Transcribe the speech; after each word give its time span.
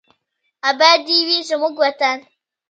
اباد 0.69 0.99
دې 1.07 1.17
وي 1.27 1.37
زموږ 1.49 1.75
وطن. 1.81 2.17